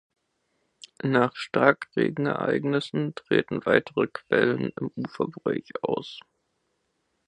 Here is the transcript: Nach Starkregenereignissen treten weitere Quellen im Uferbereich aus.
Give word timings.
Nach 1.03 1.35
Starkregenereignissen 1.35 3.13
treten 3.13 3.63
weitere 3.67 4.07
Quellen 4.07 4.71
im 4.79 4.89
Uferbereich 4.95 5.71
aus. 5.83 6.19